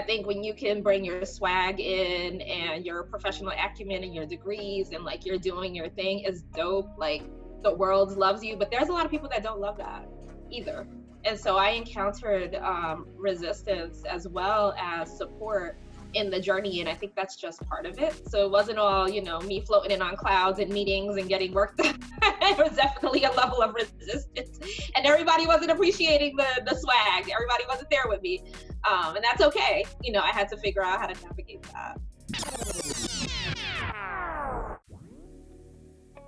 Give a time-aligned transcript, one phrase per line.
[0.00, 4.24] I think when you can bring your swag in and your professional acumen and your
[4.24, 6.88] degrees and like you're doing your thing is dope.
[6.96, 7.22] Like
[7.62, 10.08] the world loves you, but there's a lot of people that don't love that
[10.50, 10.86] either.
[11.26, 15.78] And so I encountered um, resistance as well as support
[16.14, 18.28] in the journey and i think that's just part of it.
[18.28, 21.52] So it wasn't all you know me floating in on clouds and meetings and getting
[21.52, 24.58] work done it was definitely a level of resistance.
[24.94, 27.30] And everybody wasn't appreciating the the swag.
[27.32, 28.42] Everybody wasn't there with me.
[28.90, 29.84] Um, and that's okay.
[30.02, 31.98] You know i had to figure out how to navigate that.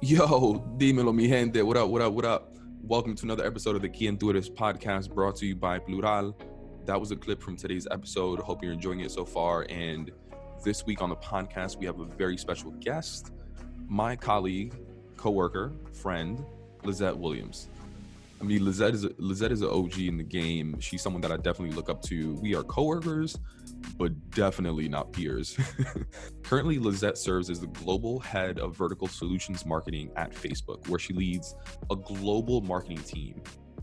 [0.00, 0.26] Yo,
[0.78, 1.62] dímelo, mi gente.
[1.62, 2.56] What up, what up, what up?
[2.82, 6.36] Welcome to another episode of the Key and podcast brought to you by Plural
[6.86, 8.40] that was a clip from today's episode.
[8.40, 9.66] Hope you're enjoying it so far.
[9.68, 10.10] And
[10.64, 13.32] this week on the podcast, we have a very special guest,
[13.88, 14.74] my colleague,
[15.16, 16.44] coworker, friend,
[16.84, 17.68] Lizette Williams.
[18.40, 20.80] I mean, Lizette is a, Lizette is an OG in the game.
[20.80, 22.34] She's someone that I definitely look up to.
[22.34, 23.38] We are coworkers,
[23.96, 25.56] but definitely not peers.
[26.42, 31.12] Currently, Lizette serves as the global head of vertical solutions marketing at Facebook, where she
[31.12, 31.54] leads
[31.92, 33.40] a global marketing team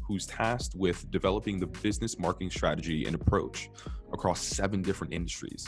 [0.09, 3.69] who's tasked with developing the business marketing strategy and approach
[4.11, 5.67] across seven different industries.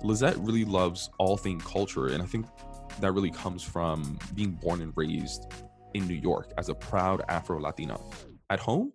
[0.00, 2.46] Lizette really loves all things culture, and I think
[3.00, 5.52] that really comes from being born and raised
[5.94, 7.98] in New York as a proud Afro Latina.
[8.48, 8.92] At home,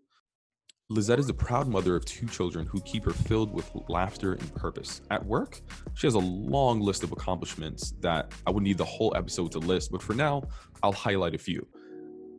[0.89, 4.55] Lizette is the proud mother of two children who keep her filled with laughter and
[4.55, 5.01] purpose.
[5.11, 5.59] At work,
[5.93, 9.59] she has a long list of accomplishments that I would need the whole episode to
[9.59, 10.43] list, but for now,
[10.81, 11.67] I'll highlight a few.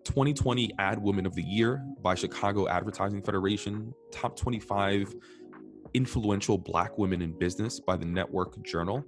[0.05, 5.15] 2020 Ad Woman of the Year by Chicago Advertising Federation, top 25
[5.95, 9.05] influential Black women in business by the Network Journal,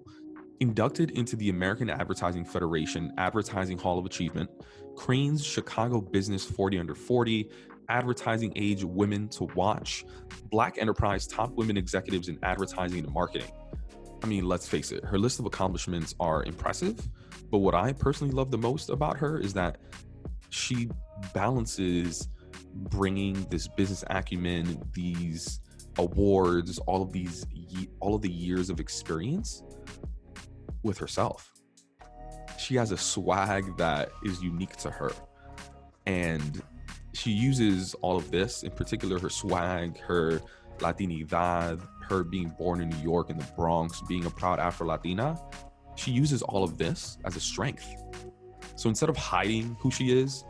[0.61, 4.51] inducted into the American Advertising Federation Advertising Hall of Achievement,
[4.97, 7.49] Crain's Chicago Business 40 Under 40,
[7.89, 10.05] Advertising Age Women to Watch,
[10.51, 13.51] Black Enterprise Top Women Executives in Advertising and Marketing.
[14.23, 17.09] I mean, let's face it, her list of accomplishments are impressive,
[17.51, 19.79] but what I personally love the most about her is that
[20.51, 20.89] she
[21.33, 22.29] balances
[22.75, 25.61] bringing this business acumen, these
[25.99, 27.47] awards, all of these,
[28.01, 29.63] all of the years of experience
[30.83, 31.53] with herself.
[32.59, 35.13] She has a swag that is unique to her.
[36.07, 36.63] And
[37.13, 40.41] she uses all of this, in particular her swag, her
[40.79, 45.39] Latinidad, her being born in New York in the Bronx, being a proud Afro Latina.
[45.97, 47.87] She uses all of this as a strength
[48.81, 50.43] so instead of hiding who she is,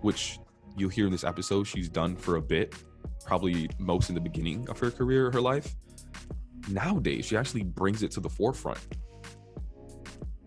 [0.00, 0.38] which
[0.78, 2.74] you'll hear in this episode, she's done for a bit,
[3.26, 5.76] probably most in the beginning of her career, her life.
[6.70, 8.78] Nowadays, she actually brings it to the forefront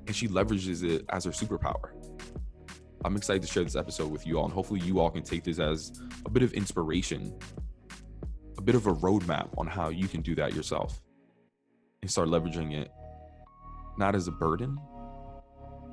[0.08, 1.92] and she leverages it as her superpower.
[3.06, 5.44] I'm excited to share this episode with you all, and hopefully, you all can take
[5.44, 5.92] this as
[6.26, 7.38] a bit of inspiration,
[8.58, 11.00] a bit of a roadmap on how you can do that yourself
[12.02, 12.90] and start leveraging it
[14.00, 14.76] not as a burden,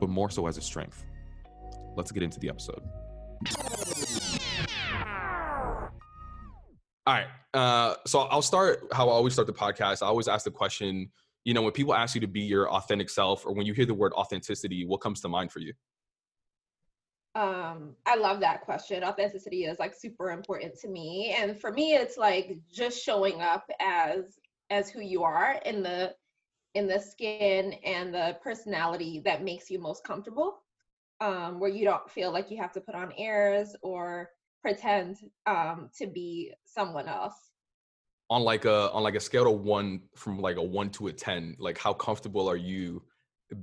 [0.00, 1.04] but more so as a strength
[1.98, 2.80] let's get into the episode.
[7.06, 7.26] All right.
[7.52, 10.02] Uh, so I'll start how I always start the podcast.
[10.02, 11.10] I always ask the question,
[11.44, 13.86] you know, when people ask you to be your authentic self, or when you hear
[13.86, 15.72] the word authenticity, what comes to mind for you?
[17.34, 19.04] Um, I love that question.
[19.04, 21.34] Authenticity is like super important to me.
[21.38, 24.38] And for me, it's like just showing up as
[24.70, 26.14] as who you are in the
[26.74, 30.60] in the skin and the personality that makes you most comfortable
[31.20, 34.30] um, where you don't feel like you have to put on airs or
[34.62, 37.34] pretend um, to be someone else.
[38.30, 41.12] On like a on like a scale of one from like a one to a
[41.12, 43.02] ten like how comfortable are you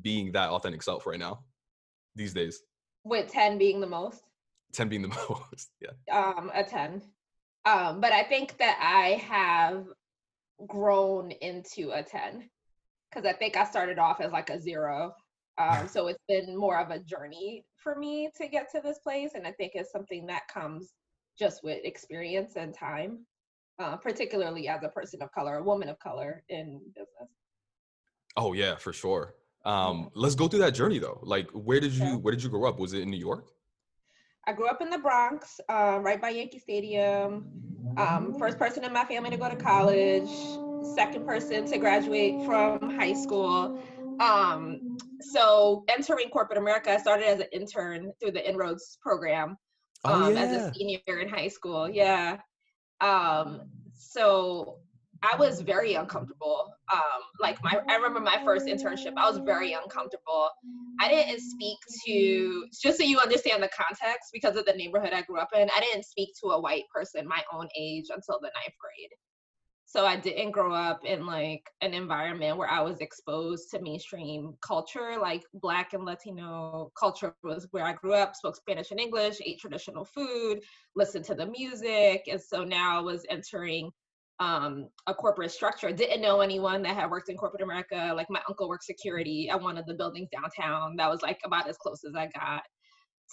[0.01, 1.43] being that authentic self right now
[2.15, 2.61] these days?
[3.03, 4.23] With 10 being the most?
[4.73, 5.91] 10 being the most yeah.
[6.11, 7.01] Um a 10
[7.65, 9.85] um but i think that i have
[10.67, 12.49] grown into a 10
[13.09, 15.13] because i think i started off as like a zero
[15.57, 19.31] um, so it's been more of a journey for me to get to this place.
[19.35, 20.93] And I think it's something that comes
[21.37, 23.25] just with experience and time,
[23.79, 27.29] uh, particularly as a person of color, a woman of color in business.
[28.37, 29.35] Oh yeah, for sure.
[29.63, 31.19] Um, let's go through that journey though.
[31.23, 32.79] Like, where did you where did you grow up?
[32.79, 33.47] Was it in New York?
[34.47, 37.47] I grew up in the Bronx, uh, right by Yankee Stadium.
[37.97, 40.29] Um, first person in my family to go to college.
[40.93, 43.81] Second person to graduate from high school.
[44.19, 49.57] Um, so entering corporate America, I started as an intern through the Inroads program
[50.03, 50.39] oh, um, oh, yeah.
[50.39, 51.89] as a senior in high school.
[51.89, 52.37] Yeah.
[53.01, 53.61] Um,
[53.93, 54.79] so
[55.23, 56.73] I was very uncomfortable.
[56.93, 59.13] Um, like my, I remember my first internship.
[59.17, 60.49] I was very uncomfortable.
[60.99, 65.21] I didn't speak to, just so you understand the context, because of the neighborhood I
[65.23, 65.69] grew up in.
[65.75, 69.09] I didn't speak to a white person my own age until the ninth grade.
[69.87, 74.55] So I didn't grow up in like an environment where I was exposed to mainstream
[74.65, 75.17] culture.
[75.21, 79.59] Like Black and Latino culture was where I grew up, spoke Spanish and English, ate
[79.59, 80.59] traditional food,
[80.95, 82.23] listened to the music.
[82.27, 83.91] And so now I was entering
[84.39, 85.91] um, a corporate structure.
[85.91, 88.11] Didn't know anyone that had worked in corporate America.
[88.15, 90.95] Like my uncle worked security at one of the buildings downtown.
[90.97, 92.63] That was like about as close as I got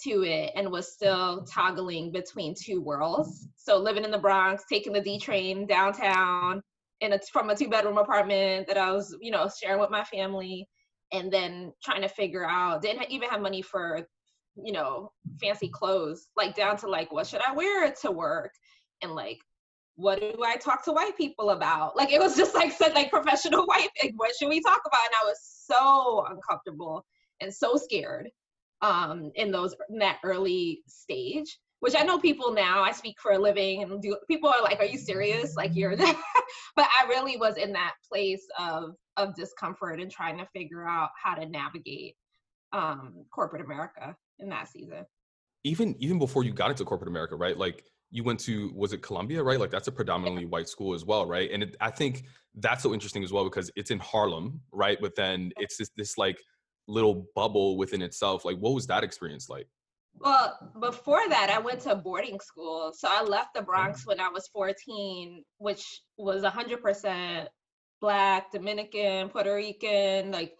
[0.04, 3.48] to it and was still toggling between two worlds.
[3.56, 6.62] So living in the Bronx, taking the D train downtown
[7.00, 10.04] in a from a two bedroom apartment that I was, you know, sharing with my
[10.04, 10.68] family
[11.12, 14.06] and then trying to figure out didn't even have money for
[14.62, 15.10] you know
[15.40, 18.52] fancy clothes like down to like what should i wear to work?
[19.02, 19.38] And like
[19.96, 21.96] what do i talk to white people about?
[21.96, 25.04] Like it was just like said like professional white like, what should we talk about?
[25.04, 27.04] And i was so uncomfortable
[27.40, 28.28] and so scared
[28.82, 33.32] um, in those in that early stage which I know people now I speak for
[33.32, 35.56] a living and do people are like, are you serious?
[35.56, 36.14] Like you're but
[36.78, 41.34] I really was in that place of of discomfort and trying to figure out how
[41.34, 42.14] to navigate
[42.72, 45.04] um corporate America in that season.
[45.64, 47.58] Even even before you got into corporate America, right?
[47.58, 49.58] Like you went to was it Columbia, right?
[49.58, 51.50] Like that's a predominantly white school as well, right?
[51.50, 54.98] And it, I think that's so interesting as well because it's in Harlem, right?
[55.00, 56.38] But then it's this this like
[56.88, 58.44] little bubble within itself.
[58.44, 59.68] Like, what was that experience like?
[60.18, 62.92] Well, before that, I went to boarding school.
[62.94, 67.46] So I left the Bronx when I was 14, which was 100%
[68.00, 70.54] Black, Dominican, Puerto Rican, like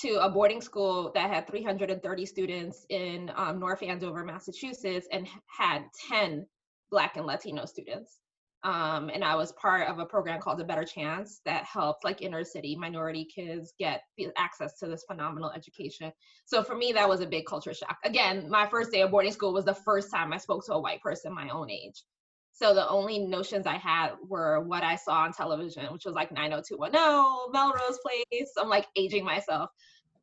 [0.00, 5.84] to a boarding school that had 330 students in um, North Andover, Massachusetts, and had
[6.08, 6.46] 10
[6.90, 8.18] Black and Latino students.
[8.66, 12.20] Um, and I was part of a program called A Better Chance that helped like
[12.20, 14.02] inner city minority kids get
[14.36, 16.10] access to this phenomenal education.
[16.46, 17.96] So for me, that was a big culture shock.
[18.04, 20.80] Again, my first day of boarding school was the first time I spoke to a
[20.80, 22.02] white person my own age.
[22.50, 26.32] So the only notions I had were what I saw on television, which was like
[26.32, 28.50] 90210, Melrose Place.
[28.58, 29.70] I'm like aging myself.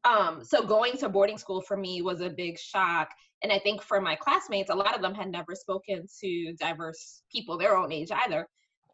[0.04, 3.10] Um, so going to boarding school for me was a big shock.
[3.44, 7.24] And I think for my classmates, a lot of them had never spoken to diverse
[7.32, 8.48] people their own age either.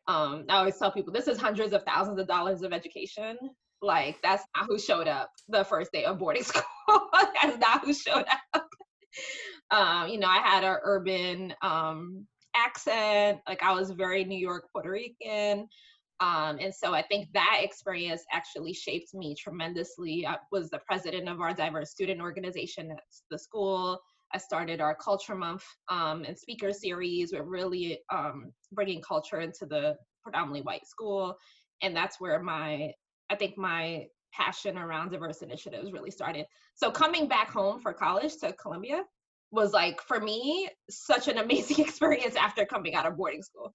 [0.07, 3.37] Um, I always tell people this is hundreds of thousands of dollars of education.
[3.81, 6.63] Like that's not who showed up the first day of boarding school.
[7.41, 8.67] that's not who showed up.
[9.71, 12.25] um, you know, I had an urban um,
[12.55, 13.39] accent.
[13.47, 15.67] Like I was very New York, Puerto Rican.
[16.21, 20.25] Um, and so I think that experience actually shaped me tremendously.
[20.27, 22.99] I was the president of our diverse student organization at
[23.31, 23.99] the school.
[24.33, 27.33] I started our Culture Month um, and speaker series.
[27.33, 31.35] We're really um, bringing culture into the predominantly white school,
[31.81, 32.91] and that's where my
[33.31, 36.45] I think my passion around diverse initiatives really started.
[36.75, 39.03] So coming back home for college to Columbia
[39.51, 43.73] was like for me such an amazing experience after coming out of boarding school.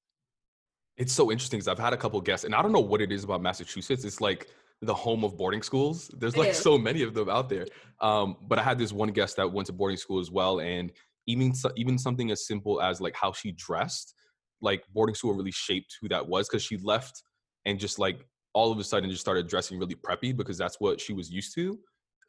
[0.96, 3.10] It's so interesting because I've had a couple guests, and I don't know what it
[3.10, 4.04] is about Massachusetts.
[4.04, 4.48] It's like
[4.82, 6.10] the home of boarding schools.
[6.18, 7.66] There's like so many of them out there.
[8.00, 10.92] Um, but I had this one guest that went to boarding school as well, and
[11.26, 14.14] even even something as simple as like how she dressed,
[14.60, 17.22] like boarding school really shaped who that was because she left
[17.64, 21.00] and just like all of a sudden just started dressing really preppy because that's what
[21.00, 21.78] she was used to.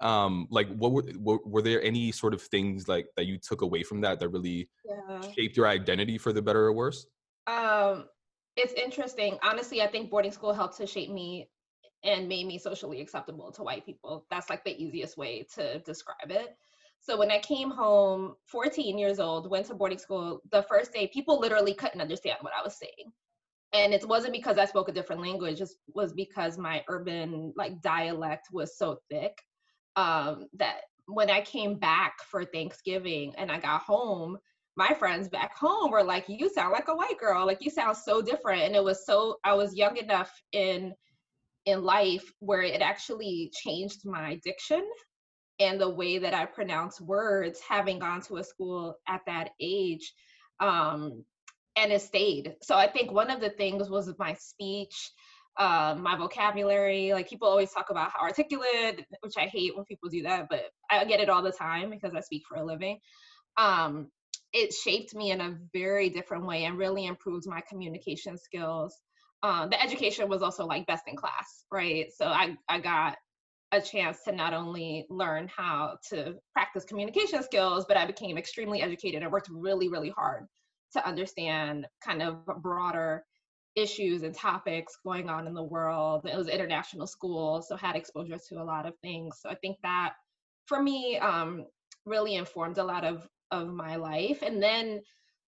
[0.02, 3.62] Um, like what were, were were there any sort of things like that you took
[3.62, 5.22] away from that that really yeah.
[5.32, 7.06] shaped your identity for the better or worse?
[7.48, 8.06] Um,
[8.58, 9.38] it's interesting.
[9.44, 11.48] Honestly, I think boarding school helped to shape me
[12.06, 14.26] and made me socially acceptable to white people.
[14.30, 16.56] That's like the easiest way to describe it.
[17.00, 21.08] So when I came home, 14 years old, went to boarding school, the first day,
[21.08, 23.12] people literally couldn't understand what I was saying.
[23.74, 27.82] And it wasn't because I spoke a different language, it was because my urban like
[27.82, 29.38] dialect was so thick
[29.96, 34.38] um, that when I came back for Thanksgiving and I got home,
[34.78, 37.46] my friends back home were like, "You sound like a white girl.
[37.46, 40.94] Like you sound so different." And it was so I was young enough in
[41.66, 44.84] in life where it actually changed my diction
[45.60, 50.14] and the way that I pronounce words, having gone to a school at that age.
[50.60, 51.24] Um,
[51.76, 52.56] and it stayed.
[52.62, 55.12] So I think one of the things was my speech,
[55.58, 57.14] um, my vocabulary.
[57.14, 60.66] Like people always talk about how articulate, which I hate when people do that, but
[60.90, 63.00] I get it all the time because I speak for a living.
[63.58, 64.10] Um,
[64.54, 68.96] it shaped me in a very different way and really improved my communication skills
[69.46, 72.08] um, the education was also like best in class, right?
[72.12, 73.16] So I, I got
[73.72, 78.82] a chance to not only learn how to practice communication skills, but I became extremely
[78.82, 80.48] educated and worked really, really hard
[80.94, 83.24] to understand kind of broader
[83.76, 86.26] issues and topics going on in the world.
[86.26, 89.38] It was international school, so had exposure to a lot of things.
[89.42, 90.14] So I think that
[90.66, 91.66] for me, um,
[92.06, 94.42] really informed a lot of of my life.
[94.42, 95.02] And then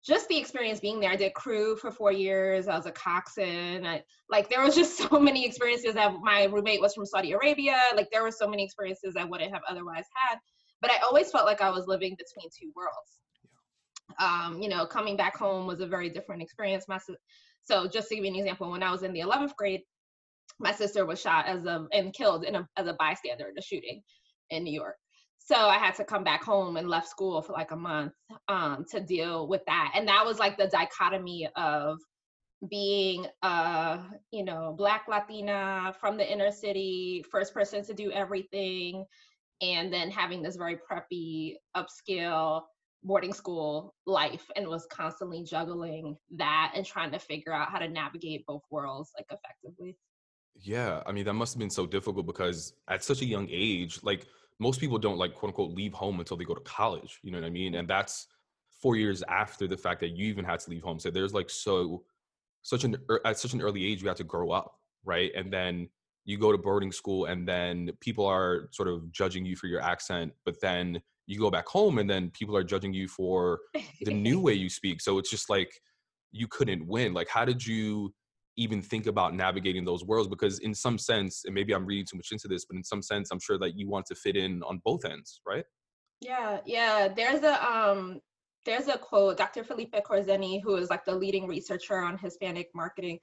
[0.04, 1.12] just the experience being there.
[1.12, 2.68] I did crew for four years.
[2.68, 3.86] I was a coxswain.
[3.86, 7.78] I, like there was just so many experiences that my roommate was from Saudi Arabia.
[7.96, 10.40] Like there were so many experiences I wouldn't have otherwise had.
[10.82, 13.22] But I always felt like I was living between two worlds.
[14.20, 16.86] Um, you know, coming back home was a very different experience.
[16.88, 17.00] My,
[17.62, 19.82] so just to give you an example, when I was in the 11th grade,
[20.60, 23.62] my sister was shot as a and killed in a, as a bystander in a
[23.62, 24.02] shooting
[24.50, 24.96] in New York
[25.44, 28.14] so i had to come back home and left school for like a month
[28.48, 31.98] um, to deal with that and that was like the dichotomy of
[32.70, 34.00] being a
[34.32, 39.04] you know black latina from the inner city first person to do everything
[39.62, 42.62] and then having this very preppy upscale
[43.04, 47.88] boarding school life and was constantly juggling that and trying to figure out how to
[47.88, 49.98] navigate both worlds like effectively.
[50.56, 54.00] Yeah i mean that must have been so difficult because at such a young age
[54.04, 54.28] like
[54.62, 57.40] most people don't like quote unquote leave home until they go to college you know
[57.40, 57.76] what i mean?
[57.76, 58.28] And that's
[58.82, 61.00] four years after the fact that you even had to leave home.
[61.00, 62.04] So there's like so
[62.62, 65.32] such an er, at such an early age you have to grow up right?
[65.36, 65.90] And then
[66.26, 69.82] you go to boarding school and then people are sort of judging you for your
[69.82, 73.60] accent but then you go back home and then people are judging you for
[74.02, 75.02] the new way you speak.
[75.02, 75.74] So it's just like
[76.32, 77.14] you couldn't win.
[77.14, 78.14] Like how did you
[78.62, 82.18] even think about navigating those worlds because in some sense and maybe i'm reading too
[82.18, 84.62] much into this but in some sense i'm sure that you want to fit in
[84.64, 85.66] on both ends right
[86.22, 88.20] yeah yeah there's a um
[88.66, 93.20] there's a quote dr felipe Korzenny who is like the leading researcher on hispanic marketing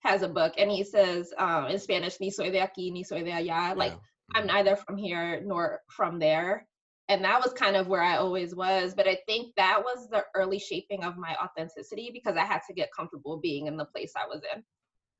[0.00, 3.22] has a book and he says um, in spanish ni soy de aquí ni soy
[3.22, 3.98] de allá like yeah.
[4.34, 4.56] i'm mm-hmm.
[4.56, 6.66] neither from here nor from there
[7.12, 8.94] and that was kind of where I always was.
[8.94, 12.74] But I think that was the early shaping of my authenticity because I had to
[12.74, 14.62] get comfortable being in the place I was in,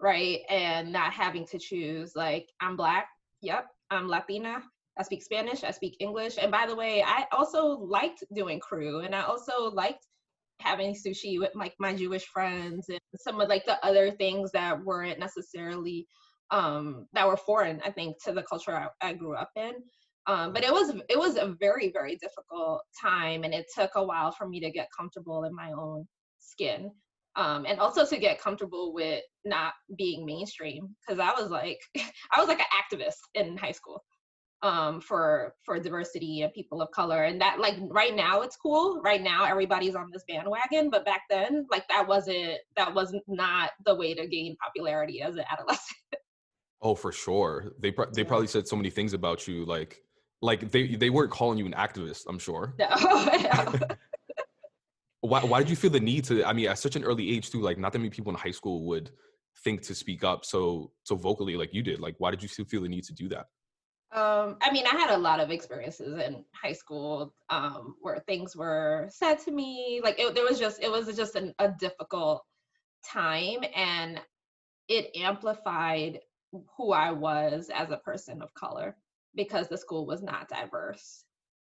[0.01, 0.41] right?
[0.49, 3.09] And not having to choose like, I'm Black,
[3.43, 4.63] yep, I'm Latina,
[4.99, 6.39] I speak Spanish, I speak English.
[6.41, 10.07] And by the way, I also liked doing crew and I also liked
[10.61, 14.83] having sushi with like my Jewish friends and some of like the other things that
[14.83, 16.07] weren't necessarily
[16.51, 19.73] um that were foreign, I think, to the culture I, I grew up in
[20.27, 24.05] um, but it was it was a very very difficult time and it took a
[24.05, 26.07] while for me to get comfortable in my own
[26.39, 26.91] skin
[27.37, 31.79] um, and also to get comfortable with not being mainstream because i was like
[32.33, 34.03] i was like an activist in high school
[34.63, 39.01] um, for for diversity and people of color and that like right now it's cool.
[39.03, 43.95] Right now everybody's on this bandwagon but back then like that wasn't that wasn't the
[43.95, 45.99] way to gain popularity as an adolescent.
[46.81, 47.73] Oh for sure.
[47.81, 50.01] They pro- they probably said so many things about you like
[50.43, 52.75] like they they weren't calling you an activist i'm sure.
[52.79, 52.89] No,
[55.21, 57.51] why, why did you feel the need to i mean at such an early age
[57.51, 59.11] too like not that many people in high school would
[59.63, 62.01] think to speak up so so vocally like you did.
[62.01, 63.47] Like why did you still feel the need to do that?
[64.15, 68.55] Um, I mean, I had a lot of experiences in high school um, where things
[68.55, 70.03] were said to me.
[70.05, 72.45] Like it, there was just, it was just an, a difficult
[73.11, 74.21] time, and
[74.89, 76.21] it amplified
[76.77, 78.99] who I was as a person of color
[79.35, 81.25] because the school was not diverse.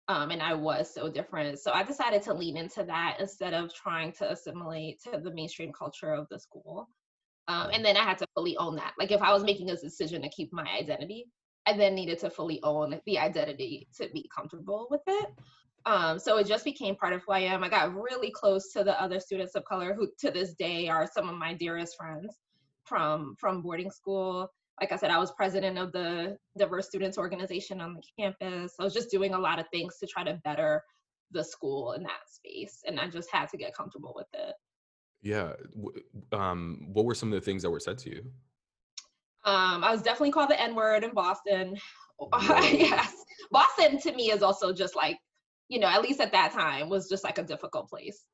[0.07, 1.57] Um, and I was so different.
[1.59, 5.71] So I decided to lean into that instead of trying to assimilate to the mainstream
[5.73, 6.87] culture of the school.
[7.47, 8.93] Um, and then I had to fully own that.
[8.99, 11.25] Like if I was making a decision to keep my identity,
[11.65, 15.29] I then needed to fully own the identity to be comfortable with it.
[15.87, 17.63] Um, so it just became part of who I am.
[17.63, 21.09] I got really close to the other students of color who to this day are
[21.11, 22.35] some of my dearest friends
[22.85, 27.79] from from boarding school like I said, I was president of the diverse students organization
[27.79, 28.73] on the campus.
[28.79, 30.83] I was just doing a lot of things to try to better
[31.31, 32.83] the school in that space.
[32.85, 34.53] And I just had to get comfortable with it.
[35.21, 35.53] Yeah.
[36.33, 38.21] Um, what were some of the things that were said to you?
[39.45, 41.77] Um, I was definitely called the N word in Boston.
[42.41, 43.13] yes.
[43.51, 45.17] Boston to me is also just like,
[45.69, 48.25] you know, at least at that time was just like a difficult place.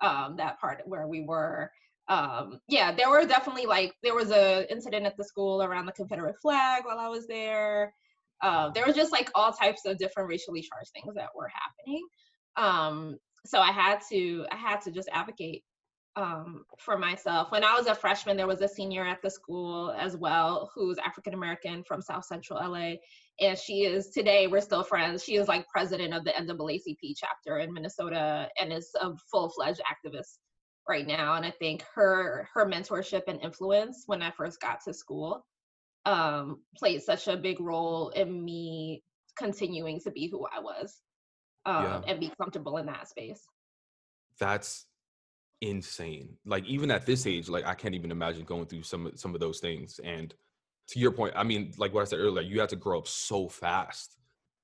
[0.00, 1.70] Um, that part where we were
[2.10, 5.92] um, yeah, there were definitely like there was a incident at the school around the
[5.92, 7.94] Confederate flag while I was there.
[8.42, 12.06] Uh, there was just like all types of different racially charged things that were happening.
[12.56, 15.62] Um, so I had to I had to just advocate
[16.16, 17.52] um, for myself.
[17.52, 20.98] When I was a freshman, there was a senior at the school as well who's
[20.98, 22.94] African American from South Central LA,
[23.40, 25.22] and she is today we're still friends.
[25.22, 29.80] She is like president of the NAACP chapter in Minnesota and is a full fledged
[29.80, 30.38] activist
[30.90, 34.92] right now and i think her her mentorship and influence when i first got to
[34.92, 35.46] school
[36.04, 39.02] um played such a big role in me
[39.38, 41.00] continuing to be who i was
[41.64, 42.00] um yeah.
[42.08, 43.42] and be comfortable in that space.
[44.38, 44.86] That's
[45.60, 49.34] insane like even at this age like i can't even imagine going through some some
[49.34, 50.34] of those things and
[50.88, 53.06] to your point i mean like what i said earlier you had to grow up
[53.06, 54.16] so fast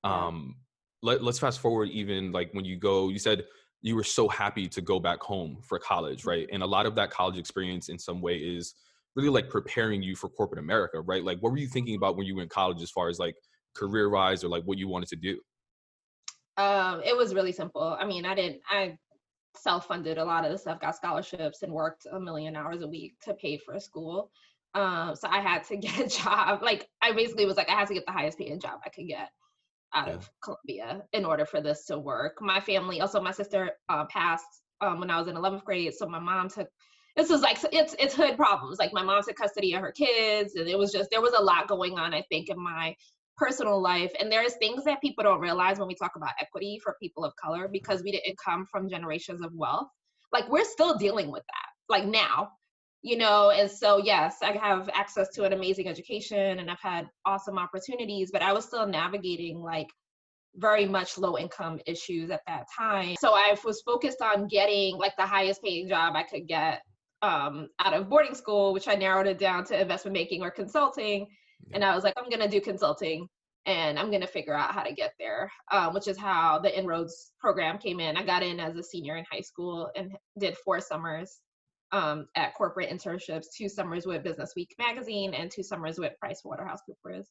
[0.03, 0.55] um
[1.03, 3.45] let, let's fast forward even like when you go you said
[3.87, 6.47] you were so happy to go back home for college, right?
[6.51, 8.75] And a lot of that college experience in some way is
[9.15, 11.23] really like preparing you for corporate America, right?
[11.23, 13.35] Like what were you thinking about when you were in college as far as like
[13.75, 15.39] career wise or like what you wanted to do?
[16.57, 17.95] Um, it was really simple.
[17.97, 18.97] I mean, I didn't I
[19.55, 23.13] self-funded a lot of the stuff, got scholarships and worked a million hours a week
[23.23, 24.31] to pay for school.
[24.73, 26.61] Um, so I had to get a job.
[26.61, 29.07] Like I basically was like, I had to get the highest paying job I could
[29.07, 29.29] get
[29.93, 30.13] out yeah.
[30.15, 32.37] of Columbia in order for this to work.
[32.41, 36.07] My family, also my sister uh, passed um, when I was in 11th grade, so
[36.07, 36.67] my mom took.
[37.15, 38.77] This was like it's it's hood problems.
[38.77, 41.41] Like my mom took custody of her kids, and it was just there was a
[41.41, 42.13] lot going on.
[42.13, 42.95] I think in my
[43.37, 46.95] personal life, and there's things that people don't realize when we talk about equity for
[47.01, 49.87] people of color because we didn't come from generations of wealth.
[50.31, 51.69] Like we're still dealing with that.
[51.89, 52.49] Like now,
[53.01, 57.07] you know and so yes i have access to an amazing education and i've had
[57.25, 59.87] awesome opportunities but i was still navigating like
[60.55, 63.15] very much low income issues at that time.
[63.21, 66.81] So i was focused on getting like the highest paying job i could get
[67.23, 71.27] um, out of boarding school which i narrowed it down to investment banking or consulting
[71.73, 73.27] and i was like i'm going to do consulting
[73.65, 76.77] and i'm going to figure out how to get there um, which is how the
[76.77, 78.17] inroads program came in.
[78.17, 81.39] I got in as a senior in high school and did four summers
[81.91, 86.41] um, at corporate internships, two summers with Business Week magazine and two summers with Price
[86.43, 87.27] Waterhouse Coopers.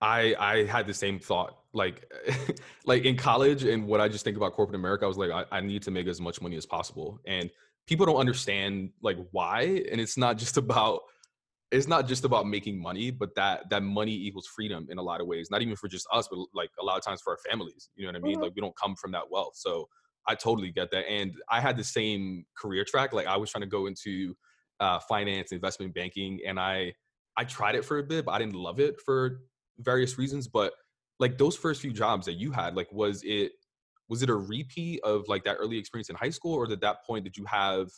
[0.00, 1.58] I I had the same thought.
[1.72, 2.10] Like
[2.84, 5.44] like in college and what I just think about corporate America, I was like, I,
[5.50, 7.20] I need to make as much money as possible.
[7.26, 7.50] And
[7.86, 9.84] people don't understand like why.
[9.90, 11.00] And it's not just about
[11.70, 15.20] it's not just about making money, but that that money equals freedom in a lot
[15.20, 15.50] of ways.
[15.50, 17.90] Not even for just us, but like a lot of times for our families.
[17.94, 18.34] You know what I mean?
[18.34, 18.42] Mm-hmm.
[18.42, 19.54] Like we don't come from that wealth.
[19.54, 19.88] So
[20.28, 21.08] I totally get that.
[21.08, 23.12] And I had the same career track.
[23.12, 24.34] Like I was trying to go into
[24.80, 26.94] uh, finance, investment banking, and I
[27.36, 29.40] I tried it for a bit, but I didn't love it for
[29.78, 30.48] various reasons.
[30.48, 30.72] But
[31.18, 33.52] like those first few jobs that you had, like was it
[34.08, 37.04] was it a repeat of like that early experience in high school, or at that
[37.06, 37.90] point did you have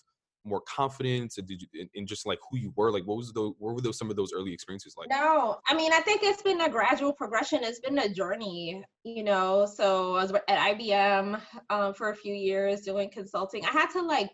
[0.44, 3.52] more confidence and did you in, just like who you were like what was the
[3.58, 6.42] what were those some of those early experiences like no i mean i think it's
[6.42, 11.40] been a gradual progression it's been a journey you know so i was at ibm
[11.70, 14.30] um, for a few years doing consulting i had to like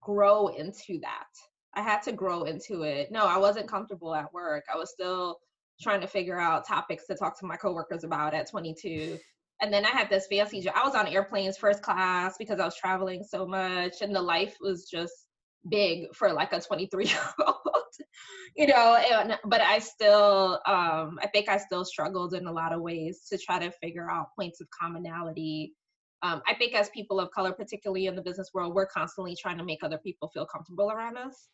[0.00, 1.28] grow into that
[1.74, 5.38] i had to grow into it no i wasn't comfortable at work i was still
[5.80, 9.18] trying to figure out topics to talk to my coworkers about at 22
[9.60, 10.74] and then I had this fancy job.
[10.76, 14.56] I was on airplanes first class because I was traveling so much, and the life
[14.60, 15.23] was just
[15.68, 17.56] big for like a 23 year old
[18.56, 22.72] you know and, but i still um i think i still struggled in a lot
[22.72, 25.74] of ways to try to figure out points of commonality.
[26.22, 29.58] Um, i think as people of color particularly in the business world we're constantly trying
[29.58, 31.48] to make other people feel comfortable around us.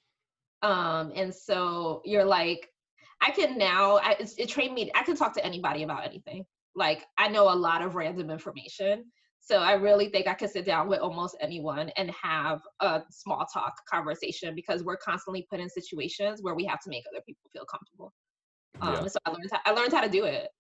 [0.62, 2.68] Um and so you're like
[3.20, 6.44] i can now I, it trained me i can talk to anybody about anything.
[6.74, 9.04] Like i know a lot of random information
[9.40, 13.46] so I really think I could sit down with almost anyone and have a small
[13.52, 17.50] talk conversation because we're constantly put in situations where we have to make other people
[17.52, 18.12] feel comfortable.
[18.80, 19.08] Um, yeah.
[19.08, 20.50] So I learned how, I learned how to do it.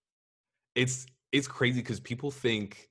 [0.74, 2.88] It's it's crazy because people think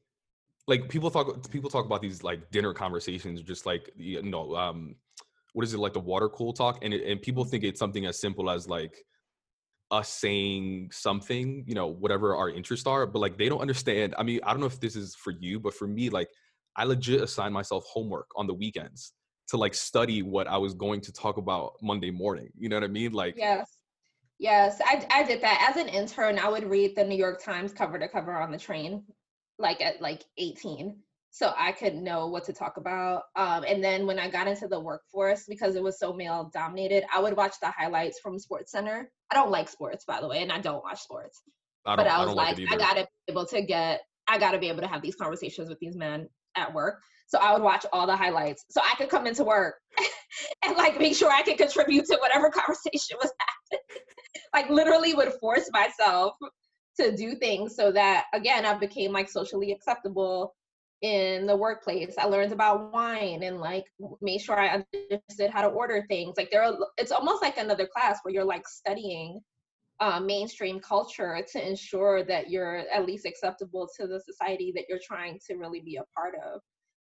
[0.67, 4.95] like people talk people talk about these like dinner conversations just like you know um
[5.53, 8.05] what is it like the water cool talk and it, and people think it's something
[8.05, 9.03] as simple as like
[9.91, 14.13] us saying something, you know, whatever our interests are, but like they don't understand.
[14.17, 16.29] I mean, I don't know if this is for you, but for me, like
[16.75, 19.13] I legit assign myself homework on the weekends
[19.49, 22.49] to like study what I was going to talk about Monday morning.
[22.57, 23.13] You know what I mean?
[23.13, 23.77] Like Yes.
[24.37, 25.67] Yes, I I did that.
[25.69, 28.57] As an intern, I would read the New York Times cover to cover on the
[28.57, 29.03] train
[29.57, 30.95] like at like 18
[31.31, 33.23] so I could know what to talk about.
[33.35, 37.03] Um, and then when I got into the workforce, because it was so male dominated,
[37.13, 39.11] I would watch the highlights from Sports Center.
[39.31, 41.41] I don't like sports, by the way, and I don't watch sports.
[41.85, 44.57] I but I was I like, like I gotta be able to get, I gotta
[44.57, 47.01] be able to have these conversations with these men at work.
[47.27, 49.75] So I would watch all the highlights, so I could come into work
[50.65, 53.85] and like make sure I could contribute to whatever conversation was happening.
[54.53, 56.33] like literally would force myself
[56.99, 60.55] to do things so that again I became like socially acceptable
[61.01, 62.15] in the workplace.
[62.17, 63.85] I learned about wine and like
[64.21, 66.35] made sure I understood how to order things.
[66.37, 69.39] Like there are, it's almost like another class where you're like studying
[70.01, 74.99] uh, mainstream culture to ensure that you're at least acceptable to the society that you're
[75.03, 76.61] trying to really be a part of.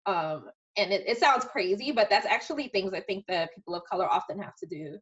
[0.05, 3.83] Um, and it, it sounds crazy, but that's actually things I think that people of
[3.89, 4.97] color often have to do.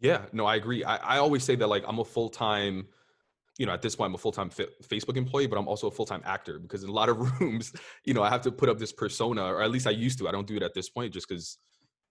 [0.00, 0.84] Yeah, no, I agree.
[0.84, 2.88] I, I always say that like I'm a full time
[3.58, 5.90] you know, at this point, I'm a full time Facebook employee, but I'm also a
[5.90, 7.72] full time actor because in a lot of rooms,
[8.04, 10.28] you know, I have to put up this persona, or at least I used to.
[10.28, 11.58] I don't do it at this point just because,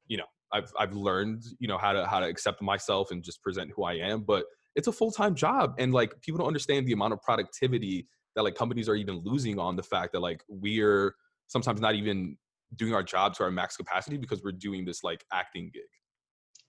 [0.07, 3.41] you know, I've I've learned, you know, how to how to accept myself and just
[3.41, 4.21] present who I am.
[4.21, 8.07] But it's a full time job, and like people don't understand the amount of productivity
[8.35, 11.13] that like companies are even losing on the fact that like we're
[11.47, 12.37] sometimes not even
[12.75, 15.83] doing our job to our max capacity because we're doing this like acting gig.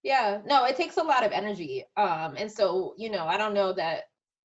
[0.02, 1.84] Yeah, no, it takes a lot of energy.
[1.96, 4.02] Um, and so, you know, I don't know that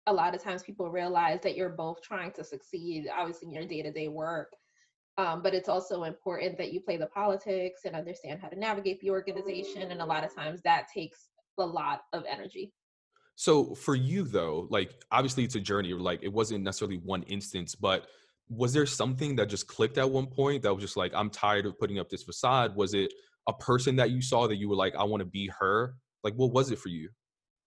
[0.10, 3.66] a lot of times people realize that you're both trying to succeed, obviously, in your
[3.66, 4.52] day to day work.
[5.18, 9.00] Um, but it's also important that you play the politics and understand how to navigate
[9.02, 9.92] the organization.
[9.92, 11.28] And a lot of times that takes
[11.60, 12.72] a lot of energy.
[13.36, 17.76] So for you though, like obviously it's a journey, like it wasn't necessarily one instance,
[17.76, 18.08] but
[18.50, 21.66] was there something that just clicked at one point that was just like, I'm tired
[21.66, 22.76] of putting up this facade?
[22.76, 23.14] Was it
[23.48, 25.96] a person that you saw that you were like, I want to be her?
[26.24, 27.10] Like, what was it for you?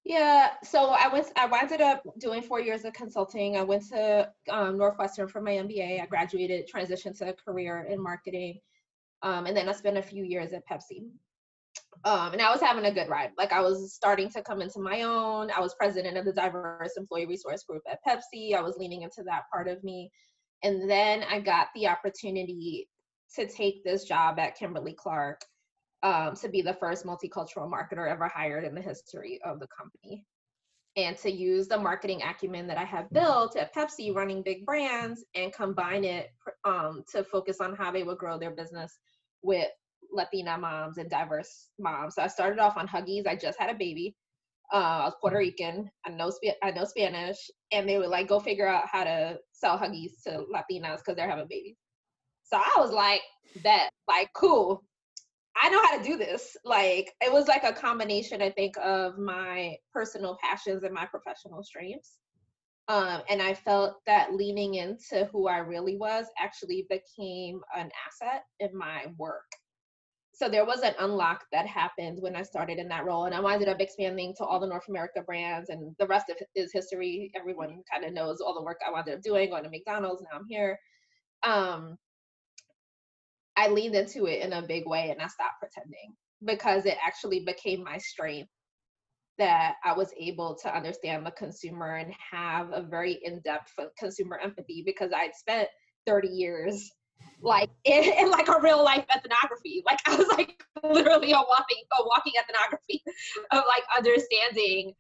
[0.05, 1.29] Yeah, so I went.
[1.37, 3.57] I wound up doing four years of consulting.
[3.57, 6.03] I went to um, Northwestern for my MBA.
[6.03, 8.59] I graduated, transitioned to a career in marketing,
[9.23, 11.05] um, and then I spent a few years at Pepsi.
[12.05, 13.31] Um, and I was having a good ride.
[13.39, 15.53] Like I was starting to come into my own.
[15.53, 18.57] I was president of the diverse employee resource group at Pepsi.
[18.57, 20.11] I was leaning into that part of me,
[20.65, 22.89] and then I got the opportunity
[23.37, 25.43] to take this job at Kimberly Clark
[26.03, 30.25] um, to be the first multicultural marketer ever hired in the history of the company.
[30.97, 35.25] And to use the marketing acumen that I have built at Pepsi running big brands
[35.35, 36.31] and combine it
[36.65, 38.99] um, to focus on how they would grow their business
[39.43, 39.69] with
[40.13, 42.17] Latina moms and diverse moms.
[42.17, 43.27] So I started off on Huggies.
[43.27, 44.15] I just had a baby.
[44.73, 45.91] Uh, I was Puerto Rican.
[46.07, 47.39] I know Sp- I know Spanish,
[47.73, 51.29] and they would like go figure out how to sell Huggies to Latinas because they're
[51.29, 51.77] having babies.
[52.43, 53.23] So I was like,
[53.65, 54.83] that like cool.
[55.61, 56.57] I know how to do this.
[56.65, 61.63] Like it was like a combination, I think, of my personal passions and my professional
[61.63, 62.19] strengths.
[62.89, 68.45] Um, and I felt that leaning into who I really was actually became an asset
[68.61, 69.51] in my work.
[70.35, 73.53] So there was an unlock that happened when I started in that role, and I
[73.53, 77.31] ended up expanding to all the North America brands, and the rest of is history.
[77.37, 80.23] Everyone kind of knows all the work I wound up doing, going to McDonald's.
[80.23, 80.79] Now I'm here.
[81.45, 81.97] Um,
[83.63, 87.45] I leaned into it in a big way and I stopped pretending because it actually
[87.45, 88.51] became my strength
[89.39, 94.83] that I was able to understand the consumer and have a very in-depth consumer empathy
[94.85, 95.69] because I'd spent
[96.09, 96.91] 30 years
[97.41, 99.85] like in, in, like a real life ethnography.
[99.87, 103.05] Like I was like literally a walking a walking ethnography
[103.53, 104.93] of like understanding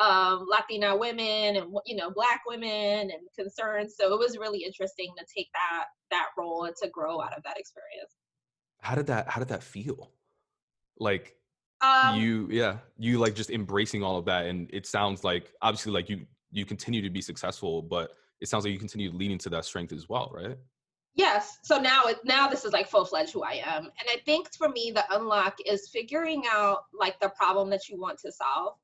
[0.00, 3.94] um, Latina women and you know Black women and concerns.
[3.98, 7.42] So it was really interesting to take that that role and to grow out of
[7.44, 8.12] that experience.
[8.80, 10.10] How did that How did that feel?
[10.98, 11.36] Like
[11.80, 15.92] um, you, yeah, you like just embracing all of that, and it sounds like obviously
[15.92, 19.50] like you you continue to be successful, but it sounds like you continue leaning to
[19.50, 20.56] that strength as well, right?
[21.14, 21.58] Yes.
[21.62, 24.48] So now it now this is like full fledged who I am, and I think
[24.56, 28.74] for me the unlock is figuring out like the problem that you want to solve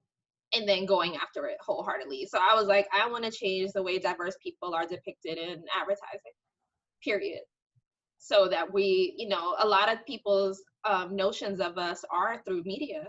[0.55, 2.27] and then going after it wholeheartedly.
[2.31, 5.64] So I was like, I want to change the way diverse people are depicted in
[5.75, 6.33] advertising,
[7.03, 7.40] period.
[8.19, 12.62] So that we, you know, a lot of people's um, notions of us are through
[12.64, 13.09] media.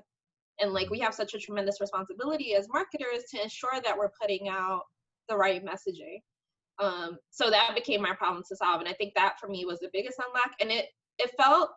[0.60, 4.50] And like we have such a tremendous responsibility as marketers to ensure that we're putting
[4.50, 4.82] out
[5.30, 6.20] the right messaging.
[6.80, 8.82] Um, so that became my problem to solve.
[8.82, 10.52] And I think that for me was the biggest unlock.
[10.60, 11.70] And it it felt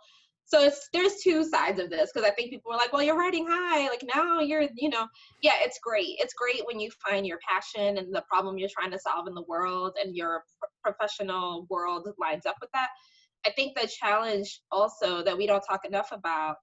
[0.48, 3.18] so it's there's two sides of this because i think people are like well you're
[3.18, 5.06] riding high like now you're you know
[5.42, 6.16] yeah it's great.
[6.18, 9.34] It's great when you find your passion and the problem you're trying to solve in
[9.34, 10.42] the world and your
[10.82, 12.88] professional world lines up with that.
[13.46, 16.56] I think the challenge also that we don't talk enough about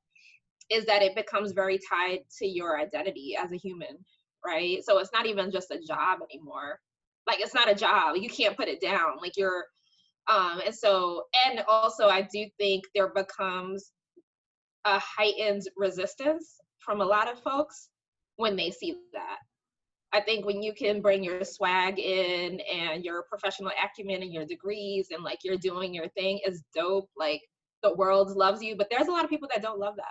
[0.70, 3.98] is that it becomes very tied to your identity as a human
[4.46, 4.84] right?
[4.84, 6.80] So it's not even just a job anymore.
[7.28, 8.18] Like it's not a job.
[8.18, 9.18] You can't put it down.
[9.22, 9.66] Like you're
[10.28, 13.92] um, and so, and also, I do think there becomes
[14.86, 17.90] a heightened resistance from a lot of folks
[18.38, 19.38] when they see that.
[20.14, 24.46] I think when you can bring your swag in and your professional acumen and your
[24.46, 27.10] degrees and like you're doing your thing is dope.
[27.18, 27.42] Like
[27.84, 30.06] the world loves you, but there's a lot of people that don't love that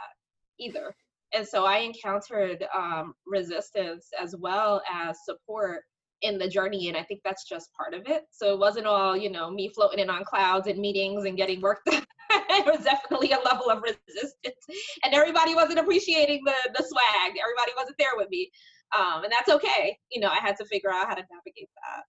[0.60, 0.94] either.
[1.32, 5.84] And so I encountered um, resistance as well as support
[6.24, 8.24] in the journey and i think that's just part of it.
[8.30, 11.60] So it wasn't all you know me floating in on clouds and meetings and getting
[11.60, 14.64] work done it was definitely a level of resistance.
[15.04, 17.34] And everybody wasn't appreciating the the swag.
[17.40, 18.50] Everybody wasn't there with me.
[18.98, 19.98] Um, and that's okay.
[20.10, 22.02] You know i had to figure out how to navigate that.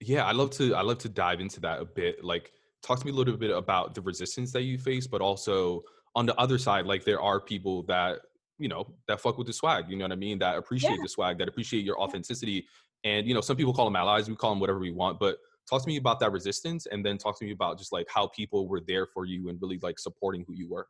[0.00, 2.24] Yeah i love to i love to dive into that a bit.
[2.24, 5.82] Like talk to me a little bit about the resistance that you face but also
[6.16, 8.20] on the other side like there are people that
[8.58, 10.38] you know that fuck with the swag you know what i mean?
[10.38, 11.02] That appreciate yeah.
[11.02, 12.66] the swag that appreciate your authenticity
[13.04, 14.28] and you know, some people call them allies.
[14.28, 15.18] We call them whatever we want.
[15.18, 18.06] But talk to me about that resistance, and then talk to me about just like
[18.12, 20.86] how people were there for you and really like supporting who you were.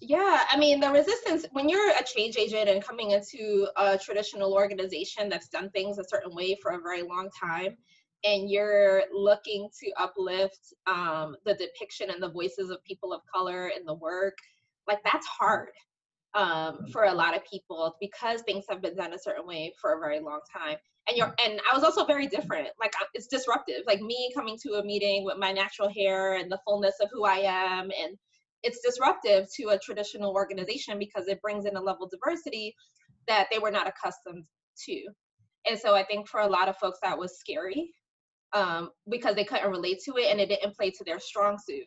[0.00, 4.54] Yeah, I mean, the resistance when you're a change agent and coming into a traditional
[4.54, 7.76] organization that's done things a certain way for a very long time,
[8.24, 13.68] and you're looking to uplift um, the depiction and the voices of people of color
[13.68, 14.36] in the work,
[14.88, 15.68] like that's hard
[16.34, 16.90] um, mm-hmm.
[16.92, 20.00] for a lot of people because things have been done a certain way for a
[20.00, 20.76] very long time.
[21.08, 22.68] And you're, and I was also very different.
[22.78, 23.82] Like it's disruptive.
[23.86, 27.24] Like me coming to a meeting with my natural hair and the fullness of who
[27.24, 28.16] I am, and
[28.62, 32.74] it's disruptive to a traditional organization because it brings in a level of diversity
[33.26, 34.44] that they were not accustomed
[34.86, 35.02] to.
[35.68, 37.92] And so I think for a lot of folks that was scary
[38.52, 41.86] um, because they couldn't relate to it and it didn't play to their strong suit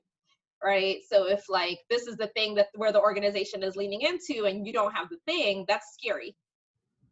[0.63, 0.97] right?
[1.09, 4.65] So if like this is the thing that where the organization is leaning into and
[4.65, 6.35] you don't have the thing that's scary.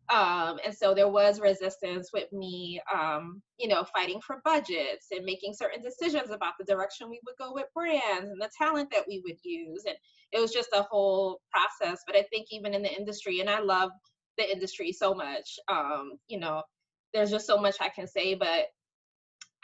[0.10, 5.24] Um, and so there was resistance with me um, you know fighting for budgets and
[5.24, 9.06] making certain decisions about the direction we would go with brands and the talent that
[9.08, 9.84] we would use.
[9.86, 9.96] And
[10.32, 12.02] it was just a whole process.
[12.06, 13.92] But i think even in the industry and i love
[14.38, 16.64] the industry so much um, you know
[17.14, 18.68] there's just so much i can say but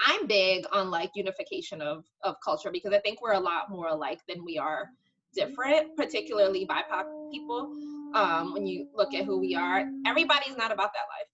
[0.05, 3.87] I'm big on like unification of of culture because I think we're a lot more
[3.87, 4.89] alike than we are
[5.33, 7.71] different, particularly BIPOC people.
[8.13, 11.27] Um, when you look at who we are, everybody's not about that life.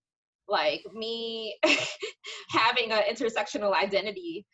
[0.48, 1.58] Like me
[2.50, 4.46] having an intersectional identity,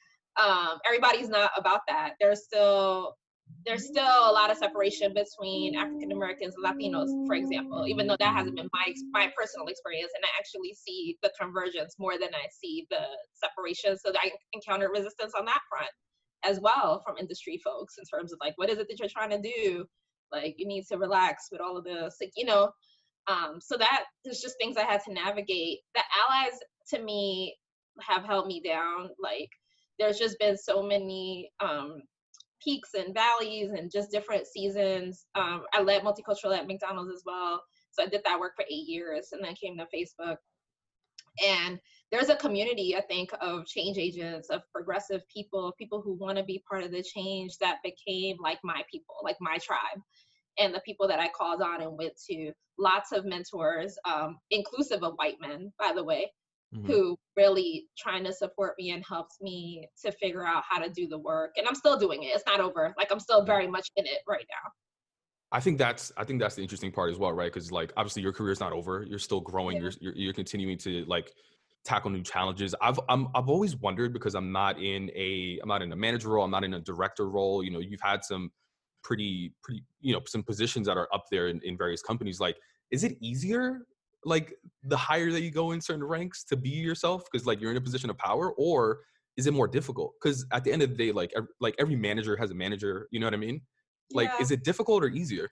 [0.42, 2.14] um, everybody's not about that.
[2.20, 3.16] There's still
[3.66, 8.16] there's still a lot of separation between African Americans and Latinos, for example, even though
[8.20, 12.30] that hasn't been my my personal experience, and I actually see the convergence more than
[12.34, 13.02] I see the
[13.34, 13.98] separation.
[13.98, 15.92] So I encountered resistance on that front
[16.44, 19.30] as well from industry folks in terms of like, what is it that you're trying
[19.32, 19.86] to do?
[20.32, 22.72] Like, you need to relax with all of this, like, you know.
[23.28, 25.80] Um, so that is just things I had to navigate.
[25.96, 26.58] The allies
[26.92, 27.56] to me
[28.02, 29.10] have held me down.
[29.20, 29.50] Like,
[30.00, 32.02] there's just been so many um,
[32.64, 35.26] peaks and valleys and just different seasons.
[35.36, 37.62] Um, I led multicultural at McDonald's as well.
[37.92, 40.38] So I did that work for eight years and then came to Facebook.
[41.46, 41.80] And
[42.12, 46.44] there's a community, I think, of change agents, of progressive people, people who want to
[46.44, 50.02] be part of the change that became like my people, like my tribe.
[50.58, 55.04] And the people that I called on and went to, lots of mentors, um, inclusive
[55.04, 56.32] of white men, by the way,
[56.74, 56.86] mm-hmm.
[56.88, 61.08] who really trying to support me and helps me to figure out how to do
[61.08, 61.52] the work.
[61.58, 62.28] And I'm still doing it.
[62.28, 62.94] It's not over.
[62.98, 64.72] Like I'm still very much in it right now.
[65.52, 67.52] I think that's I think that's the interesting part as well, right?
[67.52, 69.04] Because like obviously your career is not over.
[69.08, 69.78] You're still growing.
[69.78, 69.84] Yeah.
[69.84, 71.32] You're, you're, you're continuing to like
[71.86, 72.76] tackle new challenges.
[72.82, 76.30] I've I'm, I've always wondered because I'm not in a I'm not in a manager
[76.30, 76.46] role.
[76.46, 77.64] I'm not in a director role.
[77.64, 78.52] You know, you've had some
[79.04, 82.40] pretty pretty you know some positions that are up there in, in various companies.
[82.40, 82.58] Like,
[82.92, 83.82] is it easier
[84.26, 84.54] like
[84.84, 87.78] the higher that you go in certain ranks to be yourself because like you're in
[87.78, 89.00] a position of power or
[89.38, 91.96] is it more difficult because at the end of the day like every, like every
[91.96, 93.62] manager has a manager you know what i mean
[94.12, 94.42] like yeah.
[94.42, 95.50] is it difficult or easier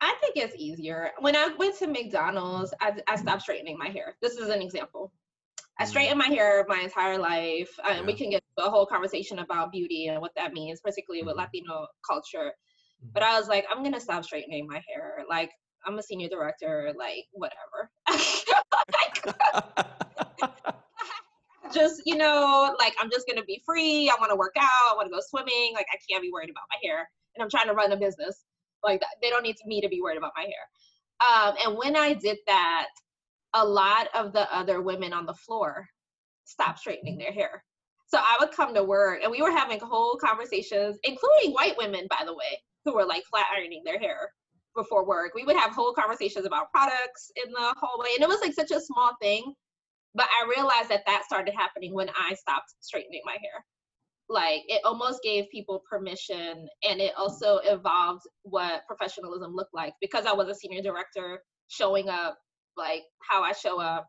[0.00, 4.16] i think it's easier when i went to mcdonald's i, I stopped straightening my hair
[4.20, 5.12] this is an example
[5.78, 5.88] I mm.
[5.88, 7.70] straightened my hair my entire life.
[7.88, 8.06] and yeah.
[8.06, 11.40] We can get a whole conversation about beauty and what that means, particularly with mm-hmm.
[11.40, 12.52] Latino culture.
[13.12, 13.34] But mm-hmm.
[13.34, 15.24] I was like, I'm gonna stop straightening my hair.
[15.28, 15.50] Like,
[15.86, 17.90] I'm a senior director, like whatever.
[21.74, 24.08] just, you know, like I'm just gonna be free.
[24.10, 25.72] I wanna work out, I wanna go swimming.
[25.74, 27.08] Like I can't be worried about my hair.
[27.34, 28.44] And I'm trying to run a business.
[28.82, 29.02] Like.
[29.22, 30.68] They don't need me to be worried about my hair.
[31.22, 32.88] Um, and when I did that,
[33.54, 35.86] a lot of the other women on the floor
[36.44, 37.64] stopped straightening their hair.
[38.08, 42.06] So I would come to work and we were having whole conversations, including white women,
[42.10, 44.32] by the way, who were like flat ironing their hair
[44.76, 45.32] before work.
[45.34, 48.70] We would have whole conversations about products in the hallway, and it was like such
[48.70, 49.54] a small thing.
[50.14, 53.64] But I realized that that started happening when I stopped straightening my hair.
[54.28, 60.26] Like it almost gave people permission, and it also evolved what professionalism looked like because
[60.26, 62.38] I was a senior director showing up
[62.76, 64.06] like how I show up.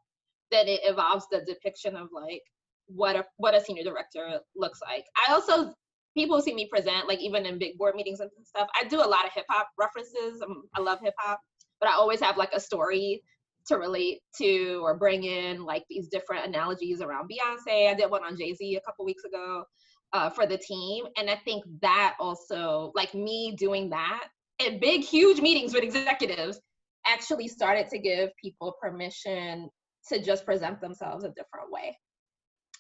[0.51, 2.41] Then it evolves the depiction of like
[2.87, 5.05] what a what a senior director looks like.
[5.27, 5.73] I also
[6.15, 9.07] people see me present, like even in big board meetings and stuff, I do a
[9.07, 10.41] lot of hip hop references.
[10.41, 11.39] I'm, I love hip hop,
[11.79, 13.23] but I always have like a story
[13.67, 17.89] to relate to or bring in like these different analogies around Beyonce.
[17.89, 19.63] I did one on Jay Z a couple weeks ago
[20.11, 21.05] uh, for the team.
[21.17, 24.27] And I think that also, like me doing that
[24.59, 26.59] in big, huge meetings with executives,
[27.05, 29.69] actually started to give people permission
[30.09, 31.97] to just present themselves a different way.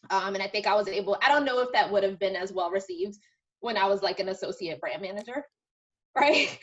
[0.09, 2.35] Um, and I think I was able, I don't know if that would have been
[2.35, 3.17] as well received
[3.61, 5.45] when I was like an associate brand manager,
[6.15, 6.57] right?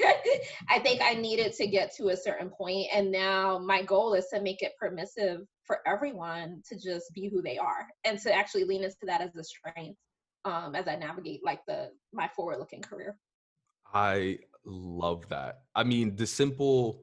[0.69, 4.27] I think I needed to get to a certain point, and now my goal is
[4.33, 8.65] to make it permissive for everyone to just be who they are and to actually
[8.65, 9.99] lean into that as a strength
[10.45, 13.17] um, as I navigate like the my forward looking career.
[13.93, 15.63] I love that.
[15.75, 17.03] I mean, the simple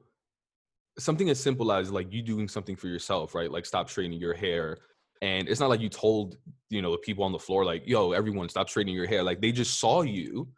[0.98, 3.50] something as simple as like you doing something for yourself, right?
[3.50, 4.78] Like stop straightening your hair
[5.22, 6.36] And it's not like you told,
[6.70, 9.22] you know, the people on the floor, like, yo, everyone stop straightening your hair.
[9.22, 10.48] Like they just saw you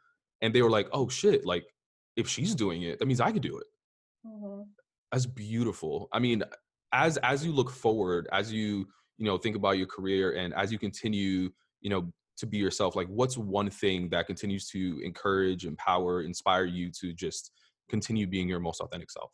[0.43, 1.65] and they were like, oh shit, like
[2.17, 3.67] if she's doing it, that means I could do it.
[4.27, 4.63] Mm-hmm.
[5.13, 6.09] That's beautiful.
[6.13, 6.43] I mean,
[6.93, 8.87] as as you look forward, as you,
[9.19, 12.97] you know, think about your career and as you continue, you know, to be yourself,
[12.97, 17.53] like what's one thing that continues to encourage, empower, inspire you to just
[17.89, 19.31] continue being your most authentic self?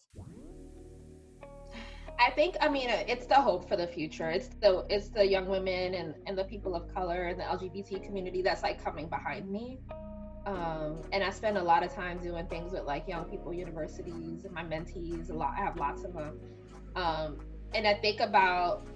[2.18, 4.29] I think I mean it's the hope for the future.
[4.31, 8.05] It's the it's the young women and, and the people of color and the LGBT
[8.05, 9.79] community that's like coming behind me.
[10.46, 14.44] Um, and I spend a lot of time doing things with like young people universities
[14.44, 15.31] and my mentees.
[15.31, 16.38] A lot I have lots of them.
[16.94, 17.38] Um,
[17.74, 18.87] and I think about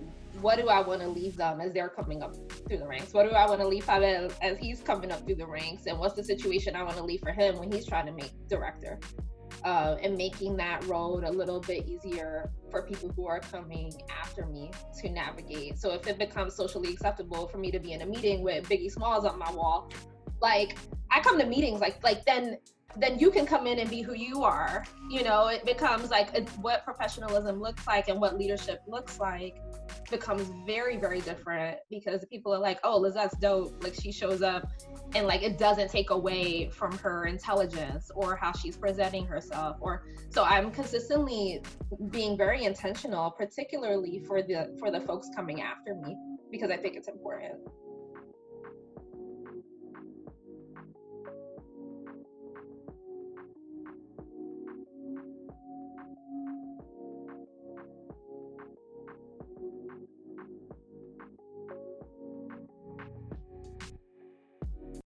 [0.40, 2.35] what do I want to leave them as they're coming up
[2.68, 3.12] through the ranks?
[3.12, 5.87] What do I want to leave Pavel as he's coming up through the ranks?
[5.87, 8.33] And what's the situation I want to leave for him when he's trying to make
[8.48, 8.98] director?
[9.64, 14.46] Uh, and making that road a little bit easier for people who are coming after
[14.46, 14.70] me
[15.00, 15.78] to navigate.
[15.78, 18.90] So if it becomes socially acceptable for me to be in a meeting with Biggie
[18.90, 19.90] Smalls on my wall,
[20.40, 20.76] like
[21.10, 22.58] I come to meetings like like then
[22.96, 24.85] then you can come in and be who you are.
[25.09, 29.57] You know, it becomes like what professionalism looks like and what leadership looks like
[30.11, 33.83] becomes very, very different because people are like, oh, Lizette's dope.
[33.83, 34.70] Like she shows up
[35.14, 39.76] and like it doesn't take away from her intelligence or how she's presenting herself.
[39.81, 41.62] Or so I'm consistently
[42.11, 46.16] being very intentional, particularly for the for the folks coming after me,
[46.50, 47.55] because I think it's important.